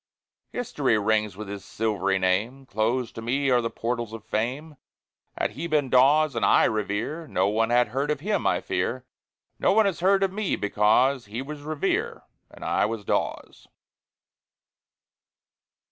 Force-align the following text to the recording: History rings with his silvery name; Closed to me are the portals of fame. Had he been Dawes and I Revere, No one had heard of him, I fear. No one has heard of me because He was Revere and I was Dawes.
History 0.51 0.97
rings 0.97 1.37
with 1.37 1.47
his 1.47 1.63
silvery 1.63 2.17
name; 2.17 2.65
Closed 2.65 3.13
to 3.13 3.21
me 3.21 3.51
are 3.51 3.61
the 3.61 3.69
portals 3.69 4.13
of 4.13 4.25
fame. 4.25 4.77
Had 5.37 5.51
he 5.51 5.67
been 5.67 5.91
Dawes 5.91 6.33
and 6.35 6.43
I 6.43 6.63
Revere, 6.63 7.27
No 7.27 7.47
one 7.49 7.69
had 7.69 7.89
heard 7.89 8.09
of 8.09 8.19
him, 8.19 8.47
I 8.47 8.61
fear. 8.61 9.05
No 9.59 9.73
one 9.73 9.85
has 9.85 9.99
heard 9.99 10.23
of 10.23 10.33
me 10.33 10.55
because 10.55 11.25
He 11.27 11.43
was 11.43 11.61
Revere 11.61 12.23
and 12.49 12.65
I 12.65 12.83
was 12.87 13.05
Dawes. 13.05 13.67